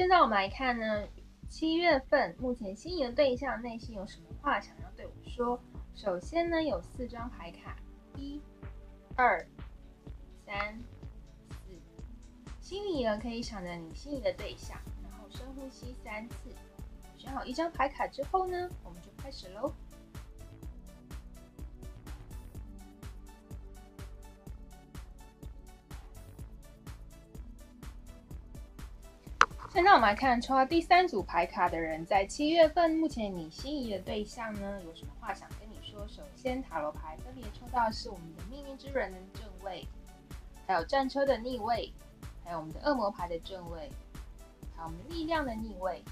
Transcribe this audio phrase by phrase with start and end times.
[0.00, 1.06] 现在我们来看呢，
[1.46, 5.60] 七月份目前心仪的对象内心有什么话想要对我说？
[5.94, 7.76] 首先呢，有四张牌卡，
[8.16, 8.40] 一、
[9.14, 9.46] 二、
[10.46, 10.80] 三、
[11.50, 11.78] 四，
[12.62, 16.34] 心里呢可以想着你心仪的对象，然后深呼吸三次。
[17.18, 19.70] 选好一张牌卡之后呢，我们就开始喽。
[29.72, 36.04] 现在我们来看抽到第三组牌卡的人，在七月份，目前你心仪的对象呢，有什么话想跟你说？
[36.08, 39.86] 首先，塔罗牌分别抽到是我们的命运之人的正位，
[40.66, 41.92] 还有战车的逆位，
[42.44, 43.88] 还有我们的恶魔牌的正位，
[44.76, 46.02] 还有我们力量的逆位，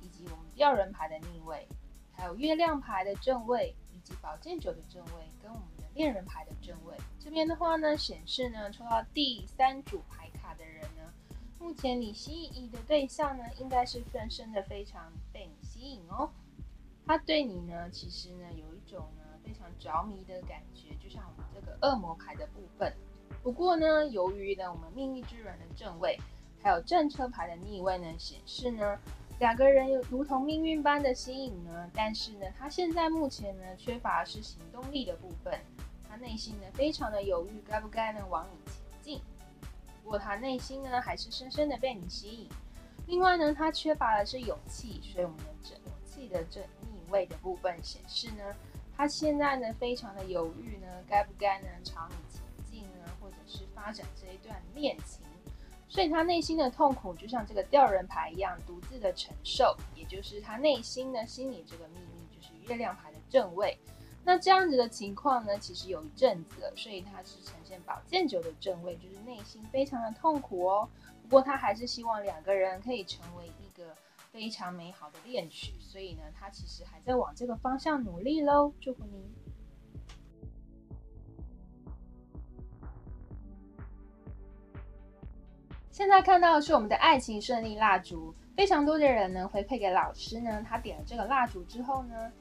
[0.00, 1.66] 以及我们吊人牌的逆位，
[2.12, 6.94] 还有月亮牌的正位，以及宝剑九的正位，跟我们的恋人牌的正位。
[7.18, 11.02] 这边的话呢，显示呢，抽到第三组牌卡的人呢。
[11.64, 16.30] 目前你吸引的对象呢，应该是深深的非常被你吸引哦。
[17.06, 22.94] 他对你呢，其实呢有一种呢非常着迷的感觉，就像我们这个恶魔牌的部分。
[23.42, 26.20] 不过呢，由于呢我们命运之轮的正位，
[26.62, 28.98] 还有正车牌的逆位呢，显示呢
[29.38, 31.90] 两个人有如同命运般的吸引呢。
[31.94, 35.58] 但是呢，他现在目前呢缺乏是行动力的部分，
[36.06, 39.22] 他内心呢非常的犹豫，该不该呢往你前进。
[40.04, 42.48] 不过他内心呢，还是深深的被你吸引。
[43.06, 48.44] 另外呢，他缺乏的是勇气，所以我们的这勇气的这逆位的部分显示呢，
[48.94, 55.24] 他现在呢非常的犹豫呢，该不该呢朝你前进呢，或者是发展这一段恋情。
[55.88, 63.78] 所以他内心的痛苦就像这个吊人牌一样，独自的承受，也就是他内心呢心里这个秘密，就是月亮牌的正位。
[64.26, 70.88] 那这样子的情况呢，其实有一阵子了，所以他是呈现宝剑九的正位，就是内心非常的痛苦哦。
[71.22, 73.94] 不过他还是希望两个人可以成为一个
[74.32, 78.72] 非常美好的恋曲，所以呢，他其实还在往这个方向努力喽。
[78.80, 79.22] 祝福您！
[85.90, 92.32] 现在看到的是我们的爱情顺利蜡烛，非常多的人呢回馈给老师呢，他点了这个蜡烛之后呢。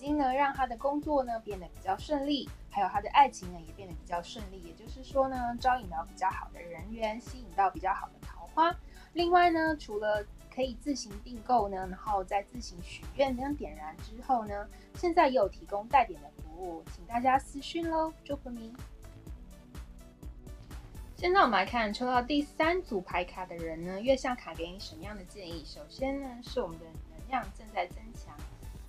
[0.00, 4.58] 已经呢，让他的工作呢变得比较顺利，还有他的爱情呢也变得比较顺利。
[4.62, 8.74] 也就是说呢，招引到比较好的人缘，吸引到比较好的桃花。
[9.12, 18.72] 另外呢，除了可以自行订购呢，然后再自行许愿这样点燃之后呢，现在也有提供带点的服务，请大家私讯喽，祝福你。
[21.14, 25.62] 现在我们来看抽到第三组牌卡的人呢，月相卡给你什么样的建议？
[25.66, 27.96] 首先呢，是我们的能量正在增。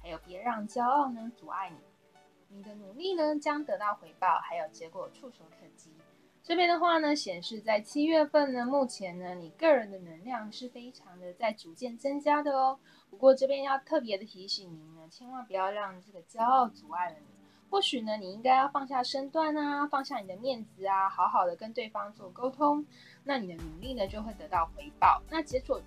[0.02, 5.92] 还有，别让骄傲呢阻碍你，你的努力呢将得到回报，还有结果触手可及。
[6.44, 12.80] 这边的话呢，显示在七月份呢，目前呢，你个人的能量是非常的在逐渐增加的哦。
[13.12, 17.26] 不过这边要特别的提醒您呢，千万不要让这个骄傲阻碍了你。
[17.70, 22.84] 或许呢，你应该要放下身段啊，放下你的面子啊，好好的跟对方做沟通，
[23.24, 25.22] 那你的努力呢就会得到回报。
[25.30, 25.80] 那结果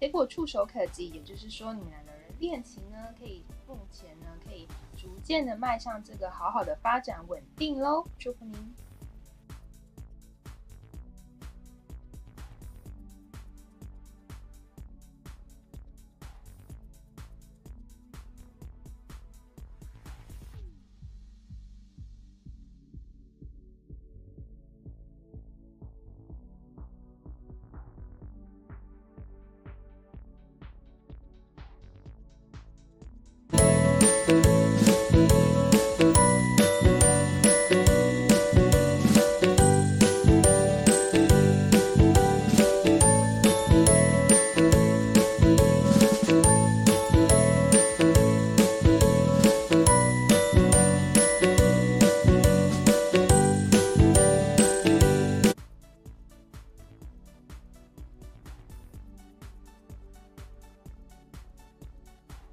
[0.00, 2.23] 结果触手可及，也就是说你们两个人。
[2.38, 8.74] 恋情呢，可以目前呢，可以逐渐的迈向这个好好的发展稳定喽，祝福您。